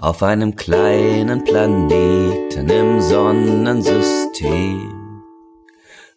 [0.00, 4.96] auf einem kleinen Planeten im Sonnensystem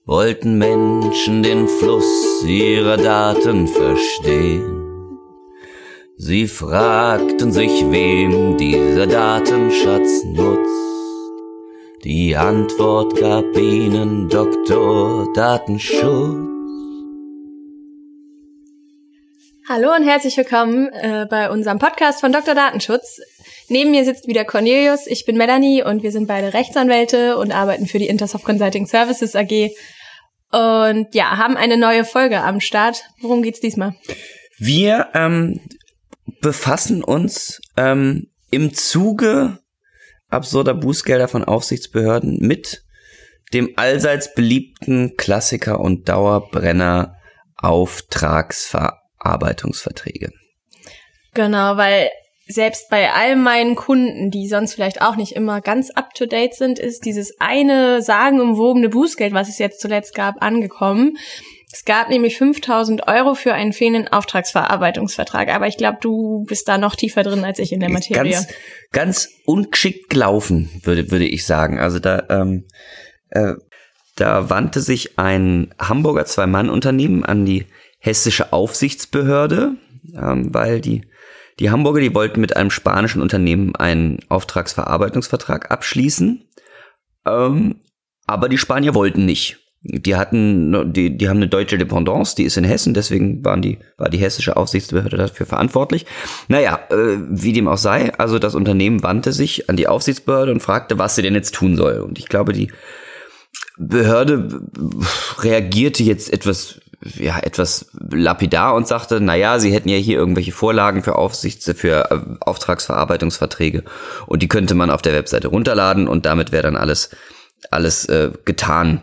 [0.05, 5.17] wollten Menschen den Fluss ihrer Daten verstehen.
[6.15, 10.69] Sie fragten sich, wem dieser Datenschatz nutzt.
[12.05, 16.53] Die Antwort gab ihnen Doktor Datenschutz.
[19.67, 22.53] Hallo und herzlich willkommen äh, bei unserem Podcast von Dr.
[22.53, 23.21] Datenschutz.
[23.73, 27.87] Neben mir sitzt wieder Cornelius, ich bin Melanie und wir sind beide Rechtsanwälte und arbeiten
[27.87, 29.71] für die Intersoft Consulting Services AG.
[30.51, 33.01] Und ja, haben eine neue Folge am Start.
[33.19, 33.95] Worum geht's diesmal?
[34.59, 35.59] Wir ähm,
[36.39, 39.57] befassen uns ähm, im Zuge
[40.29, 42.83] absurder Bußgelder von Aufsichtsbehörden mit
[43.53, 47.15] dem allseits beliebten Klassiker und Dauerbrenner
[47.57, 50.31] Auftragsverarbeitungsverträge.
[51.33, 52.11] Genau, weil
[52.53, 56.53] selbst bei all meinen Kunden, die sonst vielleicht auch nicht immer ganz up to date
[56.53, 61.17] sind, ist dieses eine sagenumwogene Bußgeld, was es jetzt zuletzt gab, angekommen.
[61.71, 65.49] Es gab nämlich 5000 Euro für einen fehlenden Auftragsverarbeitungsvertrag.
[65.49, 68.31] Aber ich glaube, du bist da noch tiefer drin als ich in der Materie.
[68.31, 68.47] Ganz,
[68.91, 71.79] ganz ungeschickt gelaufen, würde, würde ich sagen.
[71.79, 72.65] Also da, ähm,
[73.31, 73.53] äh,
[74.15, 77.65] da wandte sich ein Hamburger Zwei-Mann-Unternehmen an die
[77.97, 79.75] hessische Aufsichtsbehörde,
[80.15, 81.07] ähm, weil die
[81.59, 86.47] die Hamburger, die wollten mit einem spanischen Unternehmen einen Auftragsverarbeitungsvertrag abschließen,
[87.25, 87.75] ähm,
[88.25, 89.59] aber die Spanier wollten nicht.
[89.85, 93.79] Die hatten, die, die haben eine deutsche Dependance, die ist in Hessen, deswegen waren die,
[93.97, 96.05] war die hessische Aufsichtsbehörde dafür verantwortlich.
[96.47, 100.61] Naja, äh, wie dem auch sei, also das Unternehmen wandte sich an die Aufsichtsbehörde und
[100.61, 101.99] fragte, was sie denn jetzt tun soll.
[101.99, 102.71] Und ich glaube, die
[103.77, 104.61] Behörde
[105.39, 110.51] reagierte jetzt etwas ja, etwas lapidar und sagte, na ja, sie hätten ja hier irgendwelche
[110.51, 113.83] Vorlagen für Aufsichts, für äh, Auftragsverarbeitungsverträge
[114.27, 117.09] und die könnte man auf der Webseite runterladen und damit wäre dann alles,
[117.71, 119.01] alles äh, getan.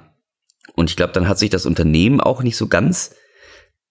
[0.75, 3.15] Und ich glaube, dann hat sich das Unternehmen auch nicht so ganz,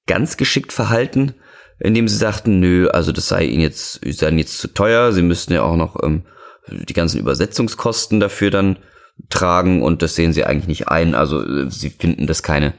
[0.07, 1.35] ganz geschickt verhalten,
[1.79, 5.22] indem sie sagten, nö, also das sei ihnen jetzt, sei ihnen jetzt zu teuer, sie
[5.22, 6.23] müssten ja auch noch ähm,
[6.68, 8.79] die ganzen Übersetzungskosten dafür dann
[9.29, 11.16] tragen und das sehen sie eigentlich nicht ein.
[11.16, 12.73] Also äh, sie finden das keine,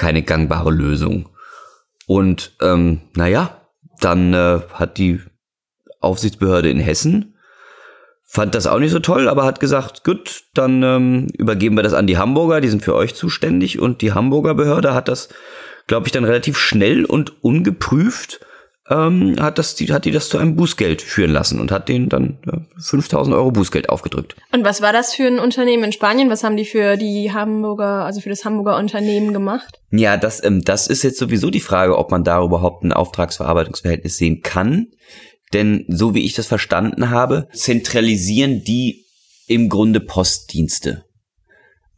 [0.00, 1.28] keine gangbare Lösung.
[2.06, 3.60] Und ähm, naja,
[4.00, 5.20] dann äh, hat die
[6.00, 7.34] Aufsichtsbehörde in Hessen
[8.32, 11.94] fand das auch nicht so toll, aber hat gesagt, gut, dann ähm, übergeben wir das
[11.94, 15.30] an die Hamburger, die sind für euch zuständig und die Hamburger Behörde hat das,
[15.88, 18.38] glaube ich, dann relativ schnell und ungeprüft
[18.90, 22.08] ähm, hat, das, die, hat die das zu einem Bußgeld führen lassen und hat denen
[22.08, 24.36] dann ja, 5000 Euro Bußgeld aufgedrückt.
[24.52, 26.28] Und was war das für ein Unternehmen in Spanien?
[26.30, 29.80] Was haben die für die Hamburger, also für das Hamburger Unternehmen gemacht?
[29.90, 34.16] Ja, das, ähm, das ist jetzt sowieso die Frage, ob man da überhaupt ein Auftragsverarbeitungsverhältnis
[34.16, 34.88] sehen kann.
[35.52, 39.06] Denn so wie ich das verstanden habe, zentralisieren die
[39.46, 41.04] im Grunde Postdienste.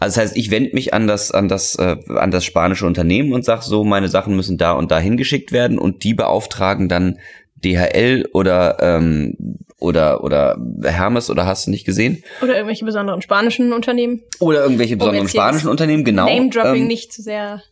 [0.03, 3.33] Also das heißt, ich wende mich an das, an das, äh, an das spanische Unternehmen
[3.33, 7.21] und sage so, meine Sachen müssen da und da hingeschickt werden und die beauftragen dann
[7.55, 9.37] DHL oder ähm,
[9.79, 12.25] oder oder Hermes oder hast du nicht gesehen?
[12.43, 14.23] Oder irgendwelche besonderen spanischen Unternehmen.
[14.41, 16.27] Oder irgendwelche besonderen um spanischen Unternehmen, genau.
[16.27, 17.63] Name Dropping ähm, nicht zu sehr.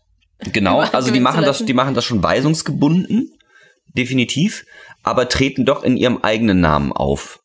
[0.52, 3.32] Genau, also die machen das, die machen das schon weisungsgebunden,
[3.96, 4.66] definitiv,
[5.02, 7.39] aber treten doch in ihrem eigenen Namen auf.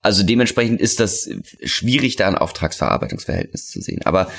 [0.00, 1.28] Also dementsprechend ist das
[1.64, 4.02] schwierig, da ein Auftragsverarbeitungsverhältnis zu sehen.
[4.04, 4.30] Aber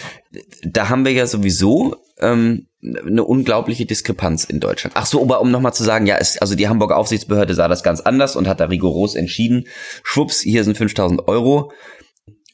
[0.64, 4.96] da haben wir ja sowieso ähm, eine unglaubliche Diskrepanz in Deutschland.
[4.96, 7.84] Ach so, aber um nochmal zu sagen, ja, es, also die Hamburger Aufsichtsbehörde sah das
[7.84, 9.66] ganz anders und hat da rigoros entschieden.
[10.04, 11.72] Schwupps, hier sind 5000 Euro.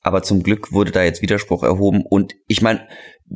[0.01, 2.03] Aber zum Glück wurde da jetzt Widerspruch erhoben.
[2.03, 2.87] Und ich meine,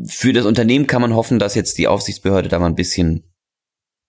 [0.07, 3.31] für das Unternehmen kann man hoffen, dass jetzt die Aufsichtsbehörde da mal ein bisschen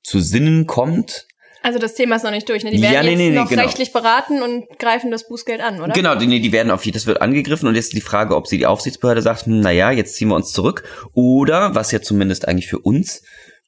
[0.03, 1.27] zu Sinnen kommt
[1.63, 2.71] also das Thema ist noch nicht durch, ne?
[2.71, 3.63] Die werden ja, nee, jetzt nee, noch genau.
[3.63, 5.93] rechtlich beraten und greifen das Bußgeld an, oder?
[5.93, 8.59] Genau, die, nee, die werden auf das wird angegriffen und jetzt die Frage, ob sie
[8.59, 12.49] die Aufsichtsbehörde sagt, hm, na ja, jetzt ziehen wir uns zurück oder was ja zumindest
[12.49, 13.23] eigentlich für uns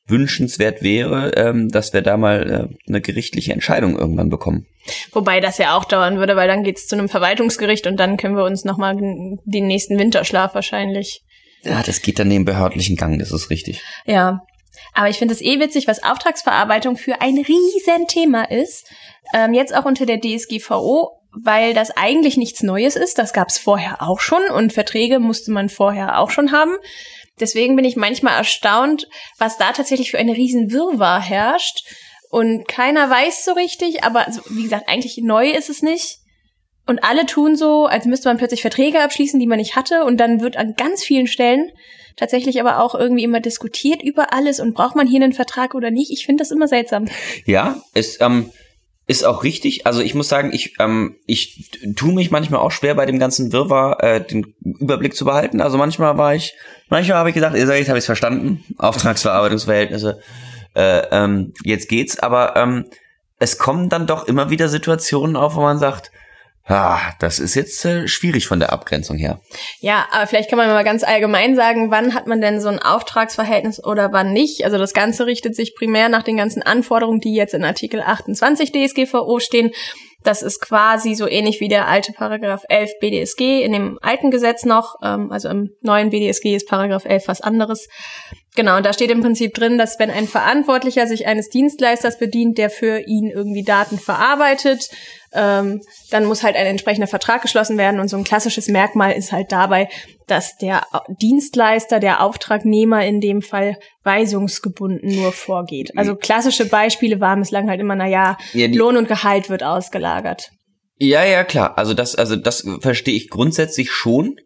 [0.06, 4.66] wünschenswert wäre, ähm, dass wir da mal äh, eine gerichtliche Entscheidung irgendwann bekommen.
[5.12, 8.36] Wobei das ja auch dauern würde, weil dann geht's zu einem Verwaltungsgericht und dann können
[8.36, 11.22] wir uns nochmal den nächsten Winterschlaf wahrscheinlich.
[11.62, 13.82] Ja, das geht dann den behördlichen Gang, das ist richtig.
[14.04, 14.42] Ja,
[14.94, 18.86] aber ich finde es eh witzig, was Auftragsverarbeitung für ein Riesenthema ist.
[19.34, 23.18] Ähm, jetzt auch unter der DSGVO, weil das eigentlich nichts Neues ist.
[23.18, 26.76] Das gab es vorher auch schon und Verträge musste man vorher auch schon haben.
[27.40, 29.08] Deswegen bin ich manchmal erstaunt,
[29.38, 31.84] was da tatsächlich für eine riesen Wirrwarr herrscht.
[32.30, 36.18] Und keiner weiß so richtig, aber also, wie gesagt, eigentlich neu ist es nicht.
[36.86, 40.04] Und alle tun so, als müsste man plötzlich Verträge abschließen, die man nicht hatte.
[40.04, 41.70] Und dann wird an ganz vielen Stellen
[42.16, 45.90] tatsächlich aber auch irgendwie immer diskutiert über alles und braucht man hier einen Vertrag oder
[45.90, 46.10] nicht.
[46.10, 47.06] Ich finde das immer seltsam.
[47.46, 48.50] Ja, es, ähm,
[49.06, 49.86] ist auch richtig.
[49.86, 53.52] Also ich muss sagen, ich ähm, ich tue mich manchmal auch schwer bei dem ganzen
[53.52, 55.60] Wirrwarr äh, den Überblick zu behalten.
[55.60, 56.54] Also manchmal war ich,
[56.88, 60.20] manchmal habe ich gedacht, jetzt habe ich es verstanden, Auftragsverarbeitungsverhältnisse,
[60.74, 62.18] äh, ähm, jetzt geht's.
[62.20, 62.86] Aber ähm,
[63.38, 66.12] es kommen dann doch immer wieder Situationen auf, wo man sagt,
[66.64, 69.40] Ah, das ist jetzt äh, schwierig von der Abgrenzung her.
[69.80, 72.78] Ja, aber vielleicht kann man mal ganz allgemein sagen, wann hat man denn so ein
[72.78, 74.64] Auftragsverhältnis oder wann nicht?
[74.64, 78.70] Also das Ganze richtet sich primär nach den ganzen Anforderungen, die jetzt in Artikel 28
[78.70, 79.72] DSGVO stehen.
[80.22, 84.64] Das ist quasi so ähnlich wie der alte Paragraph 11 BDSG in dem alten Gesetz
[84.64, 84.94] noch.
[85.02, 87.88] Ähm, also im neuen BDSG ist Paragraph 11 was anderes.
[88.54, 92.58] Genau, und da steht im Prinzip drin, dass wenn ein Verantwortlicher sich eines Dienstleisters bedient,
[92.58, 94.90] der für ihn irgendwie Daten verarbeitet,
[95.32, 97.98] ähm, dann muss halt ein entsprechender Vertrag geschlossen werden.
[97.98, 99.88] Und so ein klassisches Merkmal ist halt dabei,
[100.26, 105.96] dass der Dienstleister, der Auftragnehmer in dem Fall weisungsgebunden nur vorgeht.
[105.96, 110.50] Also klassische Beispiele waren bislang halt immer, na ja, ja Lohn und Gehalt wird ausgelagert.
[110.98, 111.78] Ja, ja, klar.
[111.78, 114.36] Also das, also das verstehe ich grundsätzlich schon.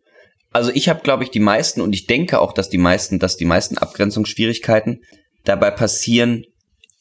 [0.56, 3.36] Also ich habe, glaube ich, die meisten und ich denke auch, dass die meisten, dass
[3.36, 5.02] die meisten Abgrenzungsschwierigkeiten
[5.44, 6.44] dabei passieren,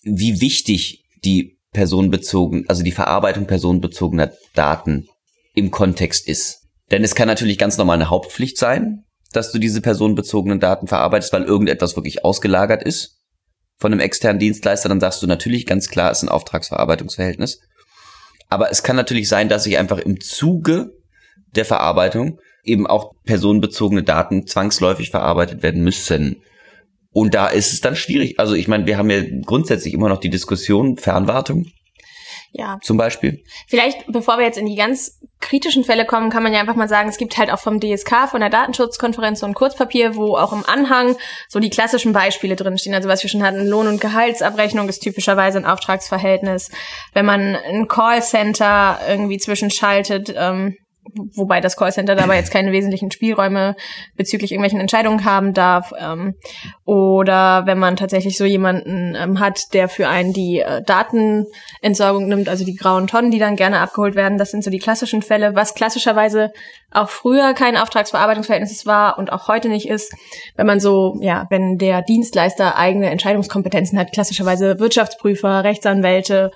[0.04, 5.08] wie wichtig die personenbezogen, also die Verarbeitung personenbezogener Daten
[5.54, 6.68] im Kontext ist.
[6.92, 11.32] Denn es kann natürlich ganz normal eine Hauptpflicht sein, dass du diese personenbezogenen Daten verarbeitest,
[11.32, 13.22] weil irgendetwas wirklich ausgelagert ist
[13.78, 17.62] von einem externen Dienstleister, dann sagst du natürlich ganz klar, es ist ein Auftragsverarbeitungsverhältnis.
[18.50, 20.92] Aber es kann natürlich sein, dass sich einfach im Zuge
[21.56, 26.42] der Verarbeitung eben auch personenbezogene Daten zwangsläufig verarbeitet werden müssen.
[27.12, 28.40] Und da ist es dann schwierig.
[28.40, 31.68] Also ich meine, wir haben ja grundsätzlich immer noch die Diskussion Fernwartung.
[32.58, 32.78] Ja.
[32.82, 33.44] Zum Beispiel.
[33.68, 36.88] Vielleicht, bevor wir jetzt in die ganz kritischen Fälle kommen, kann man ja einfach mal
[36.88, 40.54] sagen, es gibt halt auch vom DSK, von der Datenschutzkonferenz so ein Kurzpapier, wo auch
[40.54, 41.18] im Anhang
[41.50, 42.96] so die klassischen Beispiele drinstehen.
[42.96, 46.72] Also was wir schon hatten, Lohn- und Gehaltsabrechnung ist typischerweise ein Auftragsverhältnis.
[47.14, 50.78] Wenn man ein Callcenter irgendwie zwischenschaltet, ähm,
[51.14, 53.76] wobei das Callcenter dabei jetzt keine wesentlichen Spielräume
[54.16, 55.94] bezüglich irgendwelchen Entscheidungen haben darf.
[56.00, 56.36] Ähm,
[56.84, 62.50] oder wenn man tatsächlich so jemanden ähm, hat, der für einen die äh, Datenentsorgung nimmt,
[62.50, 65.56] also die grauen Tonnen, die dann gerne abgeholt werden, das sind so die klassischen Fälle,
[65.56, 66.52] was klassischerweise
[66.92, 70.14] auch früher kein Auftragsverarbeitungsverhältnis war und auch heute nicht ist,
[70.56, 76.52] wenn man so, ja, wenn der Dienstleister eigene Entscheidungskompetenzen hat, klassischerweise Wirtschaftsprüfer, Rechtsanwälte,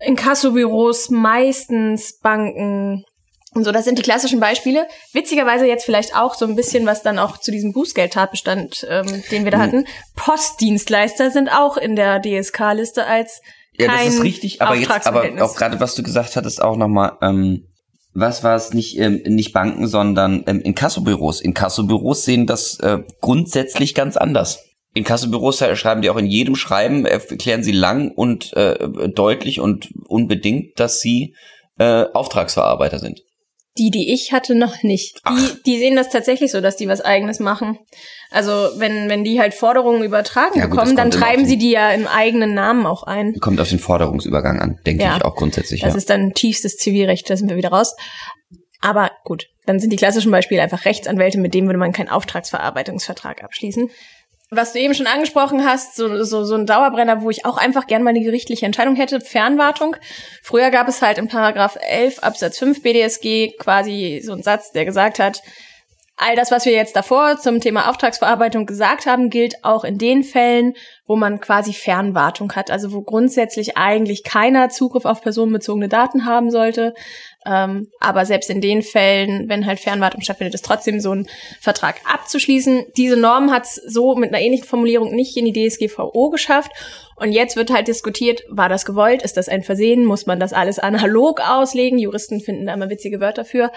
[0.00, 3.04] Inkassobüros, meistens Banken,
[3.54, 4.86] und so, das sind die klassischen Beispiele.
[5.12, 9.44] Witzigerweise jetzt vielleicht auch so ein bisschen, was dann auch zu diesem Bußgeldtatbestand, ähm, den
[9.44, 9.64] wir da hm.
[9.64, 9.86] hatten.
[10.16, 13.40] Postdienstleister sind auch in der DSK-Liste als
[13.76, 17.18] ja, das ist richtig, aber jetzt, aber auch gerade was du gesagt hattest, auch nochmal,
[17.22, 17.66] ähm,
[18.12, 21.40] was war es nicht, ähm, nicht Banken, sondern ähm, Inkassobüros.
[21.40, 24.64] Inkassobüros sehen das äh, grundsätzlich ganz anders.
[24.94, 30.78] Inkassobüros schreiben die auch in jedem Schreiben, erklären sie lang und äh, deutlich und unbedingt,
[30.78, 31.34] dass sie
[31.78, 33.22] äh, Auftragsverarbeiter sind.
[33.76, 35.20] Die, die ich hatte, noch nicht.
[35.28, 37.78] Die, die sehen das tatsächlich so, dass die was eigenes machen.
[38.30, 41.90] Also wenn, wenn die halt Forderungen übertragen ja, gut, bekommen, dann treiben sie die ja
[41.90, 43.34] im eigenen Namen auch ein.
[43.40, 45.16] Kommt auf den Forderungsübergang an, denke ja.
[45.16, 45.80] ich auch grundsätzlich.
[45.80, 45.98] Das ja.
[45.98, 47.96] ist dann tiefstes Zivilrecht, da sind wir wieder raus.
[48.80, 53.42] Aber gut, dann sind die klassischen Beispiele einfach Rechtsanwälte, mit denen würde man keinen Auftragsverarbeitungsvertrag
[53.42, 53.90] abschließen
[54.56, 57.86] was du eben schon angesprochen hast, so, so, so ein Dauerbrenner, wo ich auch einfach
[57.86, 59.96] gern mal eine gerichtliche Entscheidung hätte, Fernwartung.
[60.42, 64.84] Früher gab es halt im Paragraph 11 Absatz 5 BDSG quasi so einen Satz, der
[64.84, 65.42] gesagt hat,
[66.16, 70.22] all das, was wir jetzt davor zum Thema Auftragsverarbeitung gesagt haben, gilt auch in den
[70.22, 70.74] Fällen,
[71.06, 76.50] wo man quasi Fernwartung hat, also wo grundsätzlich eigentlich keiner Zugriff auf personenbezogene Daten haben
[76.50, 76.94] sollte.
[77.44, 81.26] Ähm, aber selbst in den Fällen, wenn halt Fernwartung stattfindet, ist trotzdem so ein
[81.60, 82.86] Vertrag abzuschließen.
[82.96, 86.70] Diese Norm hat es so mit einer ähnlichen Formulierung nicht in die DSGVO geschafft.
[87.16, 89.22] Und jetzt wird halt diskutiert, war das gewollt?
[89.22, 90.04] Ist das ein Versehen?
[90.04, 91.98] Muss man das alles analog auslegen?
[91.98, 93.70] Juristen finden da immer witzige Wörter für.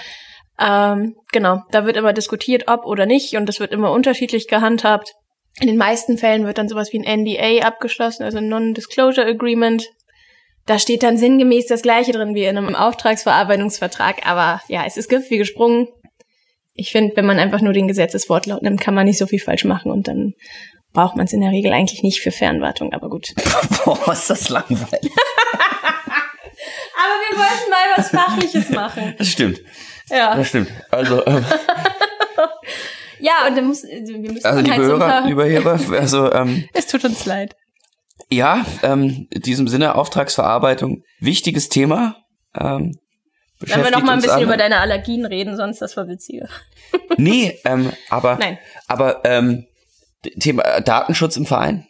[0.59, 3.35] Ähm, genau, da wird immer diskutiert, ob oder nicht.
[3.35, 5.13] Und das wird immer unterschiedlich gehandhabt.
[5.59, 9.89] In den meisten Fällen wird dann sowas wie ein NDA abgeschlossen, also Non-Disclosure Agreement.
[10.67, 15.09] Da steht dann sinngemäß das Gleiche drin wie in einem Auftragsverarbeitungsvertrag, aber ja, es ist
[15.09, 15.87] Gift wie gesprungen.
[16.73, 19.63] Ich finde, wenn man einfach nur den Gesetzeswortlaut nimmt, kann man nicht so viel falsch
[19.63, 20.33] machen und dann
[20.93, 23.33] braucht man es in der Regel eigentlich nicht für Fernwartung, aber gut.
[23.85, 24.91] Boah, ist das langweilig.
[26.93, 29.15] aber wir wollten mal was Fachliches machen.
[29.17, 29.61] Das stimmt.
[30.09, 30.35] Ja.
[30.35, 30.69] Das stimmt.
[30.89, 31.45] Also, ähm,
[33.19, 36.67] Ja, und dann muss, wir müssen also liebe halt Hörer, so lieber Hörer, also ähm,
[36.73, 37.55] es tut uns leid.
[38.29, 42.17] Ja, ähm, in diesem Sinne Auftragsverarbeitung, wichtiges Thema.
[42.53, 42.97] Ähm,
[43.59, 44.43] Wenn wir noch mal ein bisschen alle.
[44.45, 46.49] über deine Allergien reden, sonst das war witziger.
[47.17, 48.57] nee, ähm, aber, Nein.
[48.87, 49.65] aber ähm,
[50.39, 51.87] Thema Datenschutz im Verein.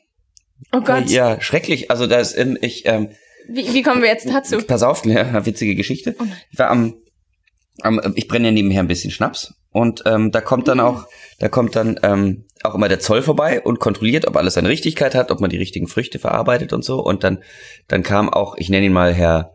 [0.71, 1.09] Oh Gott.
[1.09, 1.89] Ja, schrecklich.
[1.91, 3.09] Also da ist, ähm, ich, ähm,
[3.47, 4.59] Wie, wie kommen wir jetzt dazu?
[4.59, 6.15] Pass auf, eine witzige Geschichte.
[6.51, 6.95] Ich war am
[8.15, 11.05] ich brenne ja nebenher ein bisschen Schnaps und ähm, da kommt dann auch,
[11.39, 15.13] da kommt dann ähm, auch immer der Zoll vorbei und kontrolliert, ob alles seine Richtigkeit
[15.13, 16.99] hat, ob man die richtigen Früchte verarbeitet und so.
[16.99, 17.43] Und dann,
[17.87, 19.53] dann kam auch, ich nenne ihn mal Herr,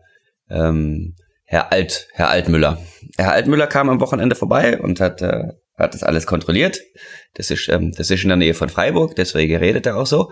[0.49, 2.77] ähm, Herr Alt, Herr Altmüller.
[3.17, 6.79] Herr Altmüller kam am Wochenende vorbei und hat, äh, hat das alles kontrolliert.
[7.33, 10.31] Das ist, ähm, das ist in der Nähe von Freiburg, deswegen redet er auch so.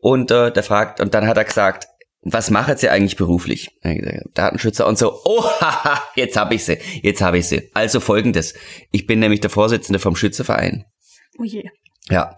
[0.00, 1.86] Und äh, der fragt, und dann hat er gesagt,
[2.32, 3.70] was macht sie eigentlich beruflich?
[4.34, 5.20] Datenschützer und so.
[5.24, 7.70] Oh, haha, jetzt habe ich sie, jetzt habe ich sie.
[7.74, 8.54] Also folgendes:
[8.90, 10.84] Ich bin nämlich der Vorsitzende vom Schützeverein.
[11.38, 11.64] Oh je.
[12.10, 12.36] Ja.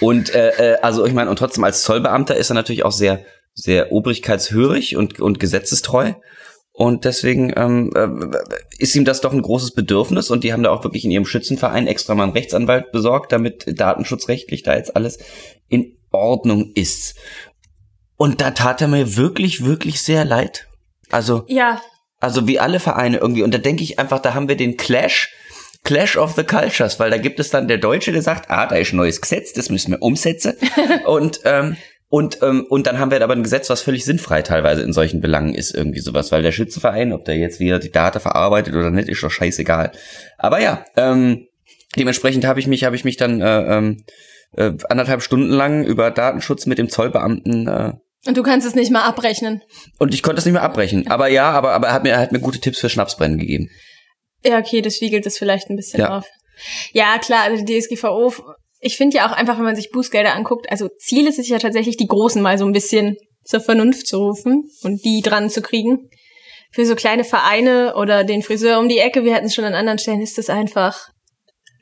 [0.00, 3.24] Und äh, äh, also ich meine, und trotzdem als Zollbeamter ist er natürlich auch sehr,
[3.54, 6.14] sehr obrigkeitshörig und und gesetzestreu.
[6.74, 8.08] Und deswegen ähm, äh,
[8.78, 11.26] ist ihm das doch ein großes Bedürfnis und die haben da auch wirklich in ihrem
[11.26, 15.18] Schützenverein extra mal einen Rechtsanwalt besorgt, damit datenschutzrechtlich da jetzt alles
[15.68, 17.16] in Ordnung ist.
[18.22, 20.68] Und da tat er mir wirklich, wirklich sehr leid.
[21.10, 21.82] Also, Ja,
[22.20, 23.42] also wie alle Vereine irgendwie.
[23.42, 25.34] Und da denke ich einfach, da haben wir den Clash,
[25.82, 28.76] Clash of the Cultures, weil da gibt es dann der Deutsche, der sagt, ah, da
[28.76, 30.54] ist ein neues Gesetz, das müssen wir umsetzen.
[31.06, 31.76] und, ähm,
[32.10, 35.20] und, ähm, und dann haben wir aber ein Gesetz, was völlig sinnfrei teilweise in solchen
[35.20, 38.92] Belangen ist, irgendwie sowas, weil der Schützenverein, ob der jetzt wieder die Daten verarbeitet oder
[38.92, 39.90] nicht, ist doch scheißegal.
[40.38, 41.48] Aber ja, ähm,
[41.96, 44.04] dementsprechend habe ich mich, habe ich mich dann äh, ähm,
[44.56, 47.92] äh, anderthalb Stunden lang über Datenschutz mit dem Zollbeamten äh,
[48.26, 49.62] und du kannst es nicht mal abrechnen.
[49.98, 51.08] und ich konnte es nicht mehr abbrechen.
[51.08, 53.68] Aber ja, aber, aber er hat mir, er hat mir gute Tipps für Schnapsbrennen gegeben.
[54.44, 56.18] Ja, okay, das wiegelt es vielleicht ein bisschen Ja.
[56.18, 56.26] auf.
[56.92, 58.32] Ja, klar, also die DSGVO,
[58.80, 61.58] ich finde ja auch einfach, wenn man sich Bußgelder anguckt, also Ziel ist es ja
[61.58, 65.62] tatsächlich, die Großen mal so ein bisschen zur Vernunft zu rufen und die dran zu
[65.62, 66.08] kriegen.
[66.72, 69.74] Für so kleine Vereine oder den Friseur um die Ecke, wir hatten es schon an
[69.74, 71.08] anderen Stellen, ist das einfach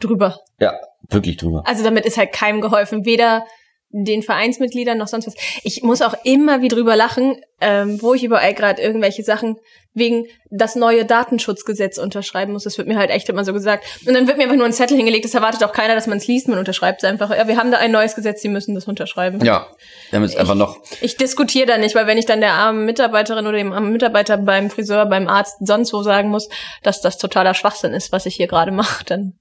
[0.01, 0.39] drüber.
[0.59, 0.75] Ja,
[1.11, 1.63] wirklich drüber.
[1.67, 3.47] Also damit ist halt keinem geholfen, weder
[3.93, 5.35] den Vereinsmitgliedern noch sonst was.
[5.65, 9.57] Ich muss auch immer wieder drüber lachen, ähm, wo ich überall gerade irgendwelche Sachen
[9.93, 12.63] wegen das neue Datenschutzgesetz unterschreiben muss.
[12.63, 13.85] Das wird mir halt echt immer so gesagt.
[14.07, 16.19] Und dann wird mir einfach nur ein Zettel hingelegt, das erwartet auch keiner, dass man
[16.19, 17.31] es liest, man unterschreibt es einfach.
[17.31, 19.45] Ja, wir haben da ein neues Gesetz, Sie müssen das unterschreiben.
[19.45, 19.67] Ja,
[20.11, 22.85] wir haben jetzt einfach noch, Ich diskutiere da nicht, weil wenn ich dann der armen
[22.85, 26.49] Mitarbeiterin oder dem armen Mitarbeiter beim Friseur, beim Arzt, sonst wo sagen muss,
[26.85, 29.35] dass das totaler Schwachsinn ist, was ich hier gerade mache, dann,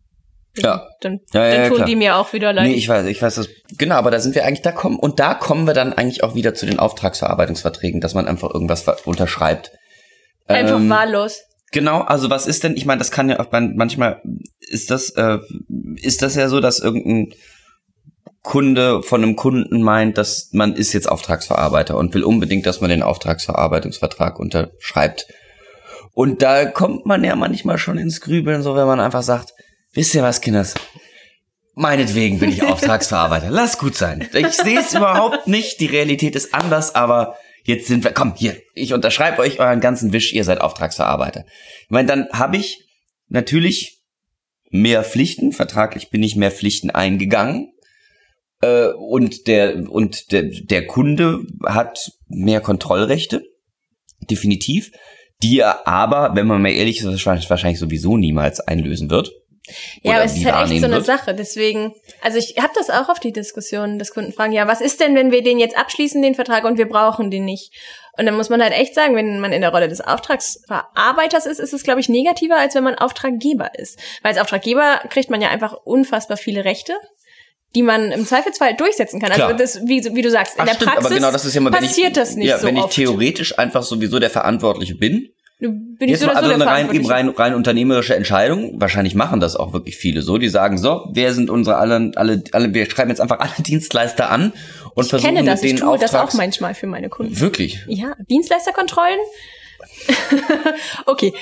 [0.58, 0.88] Ja.
[1.01, 1.88] dann, Ja, ja, dann ja, tun klar.
[1.88, 2.68] die mir auch wieder leid.
[2.68, 5.20] nee, ich weiß, ich weiß das, genau, aber da sind wir eigentlich, da kommen, und
[5.20, 9.72] da kommen wir dann eigentlich auch wieder zu den Auftragsverarbeitungsverträgen, dass man einfach irgendwas unterschreibt.
[10.48, 11.41] Einfach Ähm, wahllos.
[11.72, 14.22] Genau, also was ist denn, ich meine, das kann ja auch man- manchmal
[14.60, 15.38] ist das äh,
[15.98, 17.34] ist das ja so, dass irgendein
[18.41, 22.89] Kunde von einem Kunden meint, dass man ist jetzt Auftragsverarbeiter und will unbedingt, dass man
[22.89, 25.27] den Auftragsverarbeitungsvertrag unterschreibt.
[26.13, 29.53] Und da kommt man ja manchmal schon ins Grübeln, so wenn man einfach sagt,
[29.93, 30.75] wisst ihr was, Kinders?
[31.75, 33.50] Meinetwegen bin ich Auftragsverarbeiter.
[33.50, 34.27] Lass gut sein.
[34.34, 35.79] Ich sehe es überhaupt nicht.
[35.79, 38.12] Die Realität ist anders, aber jetzt sind wir.
[38.12, 41.46] Komm, hier, ich unterschreibe euch euren ganzen Wisch, ihr seid Auftragsverarbeiter.
[41.84, 42.86] Ich meine, dann habe ich
[43.29, 44.01] natürlich
[44.69, 45.51] mehr Pflichten.
[45.51, 47.72] Vertraglich bin ich mehr Pflichten eingegangen.
[48.62, 53.43] Äh, und der, und der, der Kunde hat mehr Kontrollrechte.
[54.29, 54.91] Definitiv.
[55.41, 59.31] Die er aber, wenn man mal ehrlich ist, wahrscheinlich sowieso niemals einlösen wird.
[60.01, 61.05] Ja, aber es ist halt echt so eine wird.
[61.05, 61.33] Sache.
[61.33, 64.99] Deswegen, also ich habe das auch auf die Diskussion, dass Kunden fragen, ja, was ist
[64.99, 67.73] denn, wenn wir den jetzt abschließen, den Vertrag, und wir brauchen den nicht?
[68.17, 71.59] Und dann muss man halt echt sagen, wenn man in der Rolle des Auftragsverarbeiters ist,
[71.59, 73.97] ist es, glaube ich, negativer, als wenn man Auftraggeber ist.
[74.21, 76.93] Weil als Auftraggeber kriegt man ja einfach unfassbar viele Rechte,
[77.75, 79.31] die man im Zweifelsfall durchsetzen kann.
[79.31, 79.47] Klar.
[79.47, 81.53] Also das, wie, wie du sagst, in Ach, der stimmt, Praxis aber genau das ist
[81.55, 82.95] ja mal, wenn ich, passiert das nicht ja, so wenn ich oft.
[82.95, 85.29] theoretisch einfach sowieso der Verantwortliche bin.
[85.59, 88.79] Bin ich Jetzt so mal so also der eine rein, eben rein, rein unternehmerische Entscheidung.
[88.79, 90.37] Wahrscheinlich machen das auch wirklich viele so.
[90.37, 94.29] Die sagen so, wer sind unsere alle, alle, alle, wir schreiben jetzt einfach alle Dienstleister
[94.29, 94.53] an
[94.93, 97.09] und Ich versuchen kenne das, mit ich denen tue das auch Auftrags manchmal für meine
[97.09, 97.37] Kunden.
[97.41, 97.83] Wirklich?
[97.87, 99.19] Ja, Dienstleisterkontrollen?
[101.05, 101.33] okay.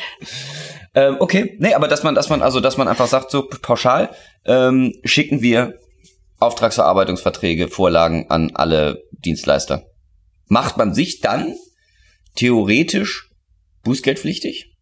[0.96, 4.10] Ähm, okay, nee, aber dass man, dass man, also dass man einfach sagt, so pauschal,
[4.46, 5.76] ähm, schicken wir
[6.40, 9.84] Auftragsverarbeitungsverträge, Vorlagen an alle Dienstleister.
[10.48, 11.56] Macht man sich dann
[12.36, 13.27] theoretisch
[13.88, 14.74] bußgeldpflichtig?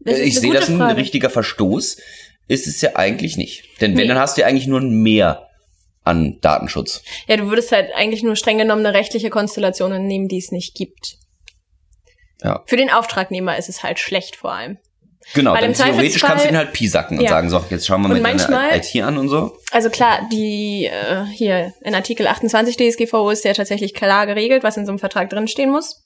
[0.00, 0.96] Das ich sehe das ein Frage.
[0.98, 1.96] richtiger Verstoß.
[2.48, 3.64] Ist es ja eigentlich nicht.
[3.80, 4.08] Denn wenn, Nee.
[4.08, 5.48] dann hast du ja eigentlich nur ein Mehr
[6.04, 7.02] an Datenschutz.
[7.26, 10.74] Ja, du würdest halt eigentlich nur streng genommen eine rechtliche Konstellation nehmen, die es nicht
[10.76, 11.16] gibt.
[12.42, 12.62] Ja.
[12.66, 14.78] Für den Auftragnehmer ist es halt schlecht vor allem.
[15.34, 17.30] Genau, Weil denn im theoretisch kannst du ihn halt piesacken und Ja.
[17.30, 19.58] sagen, so, jetzt schauen wir mal manchmal- IT an und so.
[19.72, 24.76] Also klar, die äh, hier in Artikel 28 DSGVO ist ja tatsächlich klar geregelt, was
[24.76, 26.05] in so einem Vertrag drinstehen muss.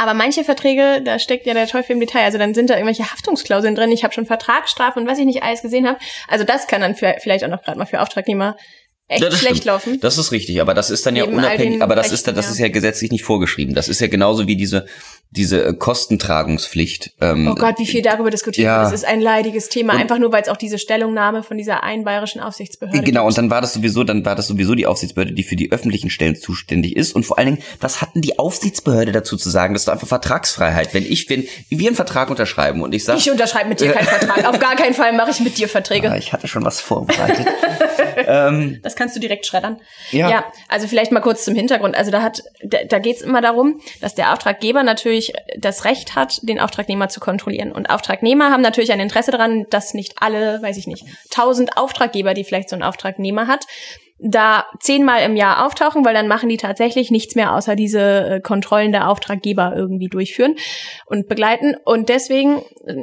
[0.00, 2.22] Aber manche Verträge, da steckt ja der Teufel im Detail.
[2.22, 3.90] Also dann sind da irgendwelche Haftungsklauseln drin.
[3.90, 5.98] Ich habe schon Vertragsstrafen und was ich nicht alles gesehen habe.
[6.28, 8.56] Also das kann dann vielleicht auch noch gerade mal für Auftragnehmer
[9.08, 9.64] echt Ja, das schlecht stimmt.
[9.66, 9.98] laufen.
[10.00, 12.46] Das ist richtig, aber das ist dann ja Neben unabhängig, aber das ist dann, das
[12.46, 12.52] ja.
[12.52, 13.74] ist ja gesetzlich nicht vorgeschrieben.
[13.74, 14.86] Das ist ja genauso wie diese
[15.30, 17.12] diese äh, Kostentragungspflicht.
[17.20, 18.76] Ähm, Oh Gott, wie viel darüber diskutiert Ja.
[18.82, 18.86] wird.
[18.86, 21.82] Das ist ein leidiges Thema, Und- einfach nur, weil es auch diese Stellungnahme von dieser
[21.82, 23.38] einen bayerischen Aufsichtsbehörde Genau, und gibt.
[23.38, 26.34] dann war das sowieso, dann war das sowieso die Aufsichtsbehörde, die für die öffentlichen Stellen
[26.36, 27.14] zuständig ist.
[27.14, 29.74] Und vor allen Dingen, was hatten die Aufsichtsbehörde dazu zu sagen?
[29.74, 30.94] Das ist einfach Vertragsfreiheit.
[30.94, 34.06] Wenn ich, wenn wir einen Vertrag unterschreiben und ich sage, Ich unterschreibe mit dir keinen
[34.06, 34.46] Vertrag.
[34.48, 36.10] Auf gar keinen Fall mache ich mit dir Verträge.
[36.10, 37.46] ah, ich hatte schon was vorbereitet.
[38.26, 39.80] ähm, Das kannst du direkt schreddern.
[40.10, 40.28] Ja.
[40.28, 41.96] ja, also vielleicht mal kurz zum Hintergrund.
[41.96, 46.16] Also da hat, da, da geht es immer darum, dass der Auftraggeber natürlich das Recht
[46.16, 47.72] hat, den Auftragnehmer zu kontrollieren.
[47.72, 52.34] Und Auftragnehmer haben natürlich ein Interesse daran, dass nicht alle, weiß ich nicht, tausend Auftraggeber,
[52.34, 53.66] die vielleicht so ein Auftragnehmer hat,
[54.20, 58.40] da zehnmal im Jahr auftauchen, weil dann machen die tatsächlich nichts mehr, außer diese äh,
[58.40, 60.56] Kontrollen der Auftraggeber irgendwie durchführen
[61.06, 61.76] und begleiten.
[61.84, 62.94] Und deswegen äh,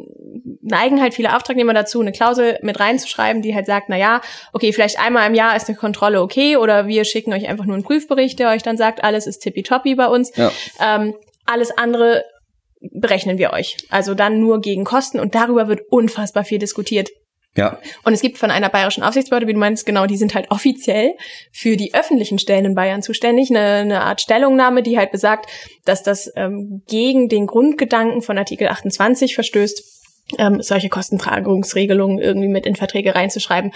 [0.61, 4.73] neigen halt viele Auftragnehmer dazu, eine Klausel mit reinzuschreiben, die halt sagt, na ja, okay,
[4.73, 7.85] vielleicht einmal im Jahr ist eine Kontrolle okay oder wir schicken euch einfach nur einen
[7.85, 10.35] Prüfbericht, der euch dann sagt, alles ist tippitoppi bei uns.
[10.35, 10.51] ja.
[10.81, 12.23] Ähm, alles andere
[12.91, 13.77] berechnen wir euch.
[13.89, 17.09] Also dann nur gegen Kosten und darüber wird unfassbar viel diskutiert.
[17.57, 20.51] Ja, Und es gibt von einer bayerischen Aufsichtsbehörde, wie du meinst, genau, die sind halt
[20.51, 21.13] offiziell
[21.53, 23.49] für die öffentlichen Stellen in Bayern zuständig.
[23.49, 25.49] Eine, eine Art Stellungnahme, die halt besagt,
[25.85, 29.83] dass das ähm, gegen den Grundgedanken von Artikel 28 verstößt,
[30.37, 33.71] ähm, solche Kostentragungsregelungen irgendwie mit in Verträge reinzuschreiben.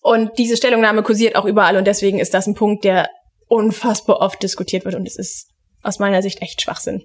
[0.00, 3.08] Und diese Stellungnahme kursiert auch überall und deswegen ist das ein Punkt, der
[3.46, 5.48] unfassbar oft diskutiert wird und es ist
[5.82, 7.04] aus meiner Sicht echt Schwachsinn.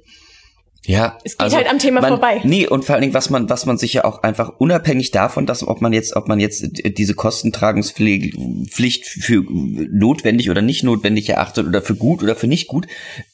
[0.88, 2.40] Ja, Es geht halt am Thema man, vorbei.
[2.46, 5.46] Nee, und vor allen Dingen, was man, was man sich ja auch einfach unabhängig davon,
[5.46, 6.66] dass ob man jetzt, ob man jetzt
[6.98, 12.88] diese Kostentragungspflicht für notwendig oder nicht notwendig erachtet oder für gut oder für nicht gut.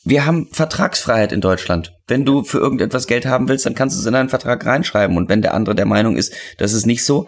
[0.04, 1.96] Wir haben Vertragsfreiheit in Deutschland.
[2.08, 5.16] Wenn du für irgendetwas Geld haben willst, dann kannst du es in einen Vertrag reinschreiben.
[5.16, 7.28] Und wenn der andere der Meinung ist, das ist nicht so,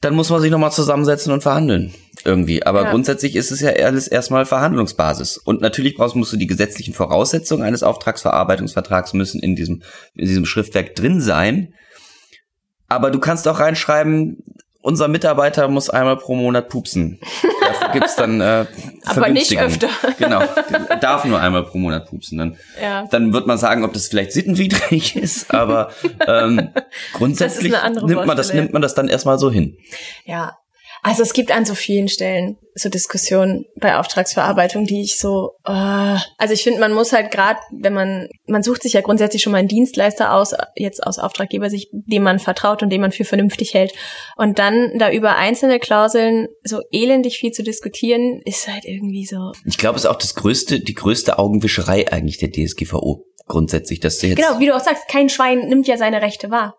[0.00, 1.92] dann muss man sich nochmal zusammensetzen und verhandeln.
[2.24, 2.64] Irgendwie.
[2.64, 2.90] Aber Ja.
[2.90, 5.36] grundsätzlich ist es ja alles erstmal Verhandlungsbasis.
[5.36, 9.82] Und natürlich brauchst, musst du die gesetzlichen Voraussetzungen eines Auftragsverarbeitungsvertrags müssen in diesem,
[10.14, 11.74] in diesem Schriftwerk drin sein.
[12.88, 14.42] Aber du kannst auch reinschreiben,
[14.80, 17.18] unser Mitarbeiter muss einmal pro Monat pupsen.
[17.62, 18.66] Dafür gibt's dann äh,
[19.06, 19.88] Aber nicht öfter.
[20.18, 20.42] Genau,
[21.00, 22.36] darf nur einmal pro Monat pupsen.
[22.38, 23.06] Dann, Ja.
[23.10, 25.90] dann wird man sagen, ob das vielleicht sittenwidrig ist, aber
[26.26, 26.68] ähm,
[27.14, 27.72] grundsätzlich
[28.04, 29.76] nimmt man das nimmt man das dann erstmal so hin.
[30.26, 30.52] Ja.
[31.04, 35.70] Also es gibt an so vielen Stellen so Diskussionen bei Auftragsverarbeitung, die ich so, äh,
[36.38, 39.52] also ich finde, man muss halt gerade, wenn man, man sucht sich ja grundsätzlich schon
[39.52, 43.74] mal einen Dienstleister aus, jetzt aus Auftraggebersicht, dem man vertraut und den man für vernünftig
[43.74, 43.92] hält.
[44.36, 49.52] Und dann da über einzelne Klauseln so elendig viel zu diskutieren, ist halt irgendwie so.
[49.66, 54.18] Ich glaube, es ist auch das größte, die größte Augenwischerei eigentlich der DSGVO grundsätzlich, dass
[54.18, 56.78] du jetzt Genau, wie du auch sagst, kein Schwein nimmt ja seine Rechte wahr.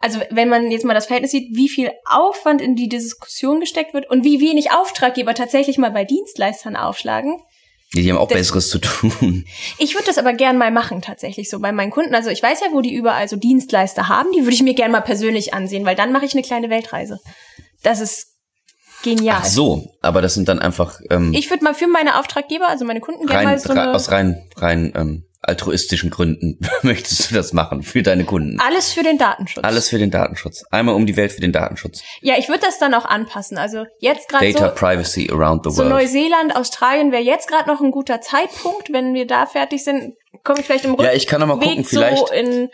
[0.00, 3.94] Also wenn man jetzt mal das Verhältnis sieht, wie viel Aufwand in die Diskussion gesteckt
[3.94, 7.40] wird und wie wenig Auftraggeber tatsächlich mal bei Dienstleistern aufschlagen.
[7.94, 9.44] die haben auch das- Besseres zu tun.
[9.78, 12.14] Ich würde das aber gern mal machen, tatsächlich so bei meinen Kunden.
[12.14, 14.90] Also ich weiß ja, wo die überall so Dienstleister haben, die würde ich mir gern
[14.92, 17.18] mal persönlich ansehen, weil dann mache ich eine kleine Weltreise.
[17.82, 18.26] Das ist
[19.02, 19.38] genial.
[19.40, 22.84] Ach so, aber das sind dann einfach ähm, Ich würde mal für meine Auftraggeber, also
[22.84, 27.52] meine Kunden, gerne mal so eine, aus rein rein ähm, altruistischen Gründen möchtest du das
[27.52, 28.58] machen für deine Kunden.
[28.60, 29.64] alles für den Datenschutz.
[29.64, 30.64] Alles für den Datenschutz.
[30.70, 32.02] Einmal um die Welt für den Datenschutz.
[32.20, 33.56] Ja, ich würde das dann auch anpassen.
[33.56, 35.90] Also jetzt gerade Data so, Privacy around the so world.
[35.90, 40.60] Neuseeland, Australien wäre jetzt gerade noch ein guter Zeitpunkt, wenn wir da fertig sind, komme
[40.60, 42.68] ich vielleicht im Ja, ich kann noch mal Rückweg gucken, vielleicht- so in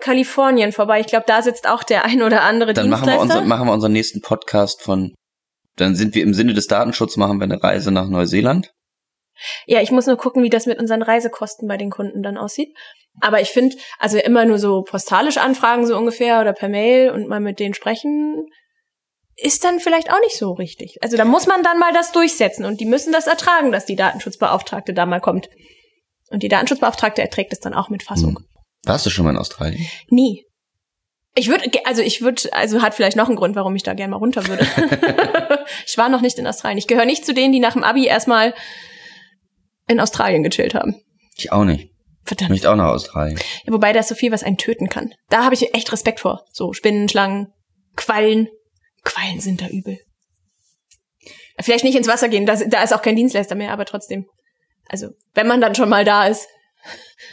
[0.00, 1.00] Kalifornien vorbei.
[1.00, 3.72] Ich glaube, da sitzt auch der ein oder andere Dann machen wir, unser, machen wir
[3.72, 5.14] unseren nächsten Podcast von.
[5.76, 8.72] Dann sind wir im Sinne des Datenschutzes, machen wir eine Reise nach Neuseeland.
[9.66, 12.74] Ja, ich muss nur gucken, wie das mit unseren Reisekosten bei den Kunden dann aussieht.
[13.20, 17.28] Aber ich finde, also immer nur so postalisch anfragen, so ungefähr, oder per Mail und
[17.28, 18.46] mal mit denen sprechen,
[19.36, 20.98] ist dann vielleicht auch nicht so richtig.
[21.02, 23.96] Also da muss man dann mal das durchsetzen und die müssen das ertragen, dass die
[23.96, 25.48] Datenschutzbeauftragte da mal kommt.
[26.30, 28.36] Und die Datenschutzbeauftragte erträgt es dann auch mit Fassung.
[28.36, 28.46] Hm.
[28.84, 29.86] Warst du schon mal in Australien?
[30.08, 30.46] Nie.
[31.34, 34.12] Ich würde, also ich würde, also hat vielleicht noch einen Grund, warum ich da gerne
[34.12, 34.66] mal runter würde.
[35.86, 36.78] ich war noch nicht in Australien.
[36.78, 38.54] Ich gehöre nicht zu denen, die nach dem Abi erstmal
[39.90, 40.94] in Australien gechillt haben.
[41.36, 41.84] Ich auch nicht.
[41.84, 41.90] Ich
[42.24, 42.50] Verdammt.
[42.50, 43.38] möchte auch nach Australien.
[43.64, 45.12] Ja, wobei da ist so viel, was einen töten kann.
[45.28, 46.44] Da habe ich echt Respekt vor.
[46.52, 47.52] So Spinnen, Schlangen,
[47.96, 48.48] Quallen.
[49.02, 49.98] Quallen sind da übel.
[51.58, 54.26] Vielleicht nicht ins Wasser gehen, da, da ist auch kein Dienstleister mehr, aber trotzdem.
[54.86, 56.46] Also, wenn man dann schon mal da ist.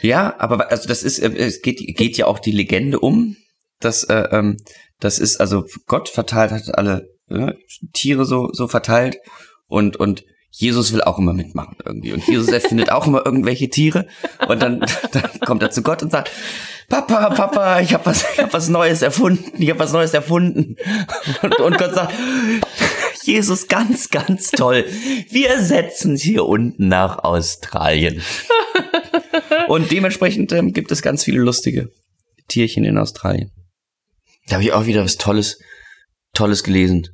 [0.02, 3.36] Ja, aber also das ist, äh, es geht, geht ja auch die Legende um,
[3.80, 4.56] dass äh, ähm,
[5.00, 7.52] das ist also Gott verteilt hat alle äh,
[7.94, 9.18] Tiere so so verteilt
[9.66, 14.06] und und Jesus will auch immer mitmachen irgendwie und Jesus erfindet auch immer irgendwelche Tiere
[14.48, 14.80] und dann,
[15.12, 16.30] dann kommt er zu Gott und sagt
[16.88, 20.76] Papa, Papa, ich habe was, ich hab was Neues erfunden, ich habe was Neues erfunden
[21.42, 22.14] und, und Gott sagt
[23.24, 24.86] Jesus ganz, ganz toll.
[25.28, 28.22] Wir setzen hier unten nach Australien.
[29.68, 31.92] Und dementsprechend ähm, gibt es ganz viele lustige
[32.48, 33.50] Tierchen in Australien.
[34.46, 35.60] Da habe ich auch wieder was Tolles,
[36.32, 37.08] Tolles gelesen.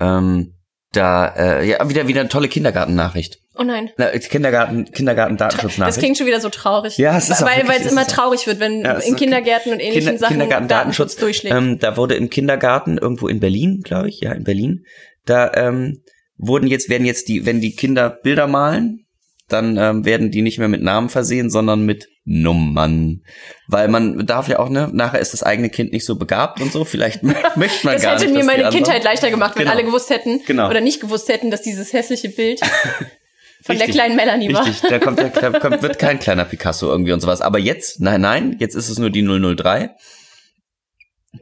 [0.00, 0.54] Ähm,
[0.96, 3.38] da, äh, ja, wieder, wieder eine tolle Kindergartennachricht.
[3.56, 3.90] Oh nein.
[3.96, 5.96] Na, Kindergarten, Kindergarten, Datenschutznachricht.
[5.96, 6.98] Das klingt schon wieder so traurig.
[6.98, 10.04] Ja, es ist weil weil es immer traurig wird, wenn Ja, in Kindergärten und ähnlichen
[10.04, 11.54] Kinder, Sachen Kindergarten, Datenschutz durchschlägt.
[11.54, 14.84] Ähm, da wurde im Kindergarten irgendwo in Berlin, glaube ich, ja in Berlin,
[15.24, 16.02] da ähm,
[16.36, 19.03] wurden jetzt werden jetzt die, wenn die Kinder Bilder malen,
[19.48, 23.20] dann ähm, werden die nicht mehr mit Namen versehen, sondern mit Nummern,
[23.68, 26.72] weil man darf ja auch ne, nachher ist das eigene Kind nicht so begabt und
[26.72, 28.32] so, vielleicht mö- möchte man das gar hätte nicht.
[28.34, 29.74] mir dass die meine Kindheit leichter gemacht, wenn Genau.
[29.76, 30.68] alle gewusst hätten Genau.
[30.70, 32.60] oder nicht gewusst hätten, dass dieses hässliche Bild
[33.62, 33.94] von der Richtig.
[33.94, 34.66] kleinen Melanie war.
[34.66, 37.40] Richtig, da kommt, da kommt, wird kein kleiner Picasso irgendwie und sowas.
[37.42, 39.90] Aber jetzt, nein, nein, jetzt ist es nur die 003.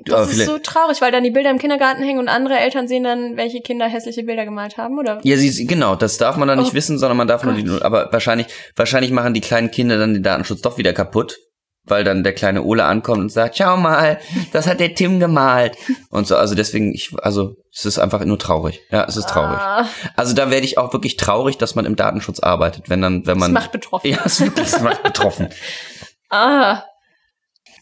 [0.04, 3.04] Das ist so traurig, weil dann die Bilder im Kindergarten hängen und andere Eltern sehen
[3.04, 5.20] dann, welche Kinder hässliche Bilder gemalt haben, oder?
[5.22, 7.68] Ja, sie, genau, das darf man dann nicht Oh wissen, sondern man darf nur die,
[7.82, 11.36] aber wahrscheinlich, wahrscheinlich machen die kleinen Kinder dann den Datenschutz doch wieder kaputt,
[11.84, 14.18] weil dann der kleine Ole ankommt und sagt, schau mal,
[14.52, 15.76] das hat der Tim gemalt
[16.10, 18.80] und so, also deswegen, ich, also, es ist einfach nur traurig.
[18.90, 19.58] Ja, es ist traurig.
[19.58, 23.26] Ah, Also da werde ich auch wirklich traurig, dass man im Datenschutz arbeitet, wenn dann,
[23.26, 24.10] wenn das man, macht betroffen.
[24.10, 25.48] ja, es wirklich, das macht betroffen.
[26.34, 26.84] Ah.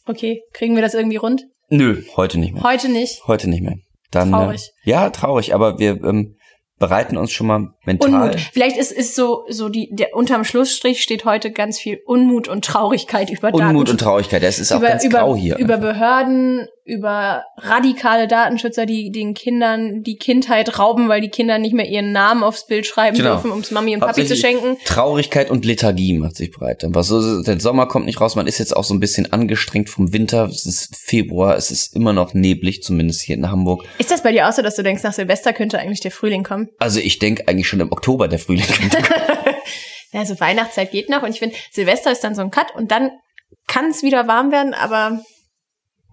[0.07, 1.45] Okay, kriegen wir das irgendwie rund?
[1.71, 2.63] Nö, heute nicht mehr.
[2.63, 3.27] Heute nicht.
[3.27, 3.77] Heute nicht mehr.
[4.11, 4.73] Dann, Traurig.
[4.85, 6.37] Äh, ja, traurig, aber wir ähm,
[6.81, 8.09] bereiten uns schon mal mental.
[8.11, 8.41] Unmut.
[8.53, 12.65] Vielleicht ist, ist so, so die, der, unterm Schlussstrich steht heute ganz viel Unmut und
[12.65, 13.91] Traurigkeit über Unmut Datenschutz.
[13.91, 15.59] und Traurigkeit, das ist auch über, ganz über, grau hier.
[15.59, 21.75] über Behörden, über radikale Datenschützer, die den Kindern die Kindheit rauben, weil die Kinder nicht
[21.75, 23.35] mehr ihren Namen aufs Bild schreiben Genau.
[23.35, 24.77] dürfen, ums Mami und Papi zu schenken.
[24.85, 26.85] Traurigkeit und Lethargie macht sich breit.
[27.03, 30.13] So, der Sommer kommt nicht raus, man ist jetzt auch so ein bisschen angestrengt vom
[30.13, 30.45] Winter.
[30.47, 33.85] Es ist Februar, es ist immer noch neblig, zumindest hier in Hamburg.
[33.99, 36.43] Ist das bei dir auch so, dass du denkst, nach Silvester könnte eigentlich der Frühling
[36.43, 36.69] kommen?
[36.79, 38.67] Also ich denke eigentlich schon im Oktober der Frühling.
[38.67, 38.97] kommt.
[40.13, 42.91] Ja, also Weihnachtszeit geht noch und ich finde, Silvester ist dann so ein Cut und
[42.91, 43.11] dann
[43.69, 45.21] kann es wieder warm werden, aber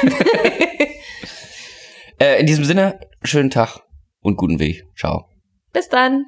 [2.19, 3.79] äh, in diesem Sinne, schönen Tag
[4.19, 4.83] und guten Weg.
[4.95, 5.25] Ciao.
[5.73, 6.27] Bis dann.